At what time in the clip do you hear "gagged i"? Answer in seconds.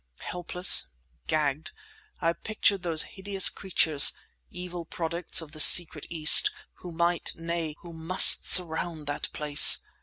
1.27-2.33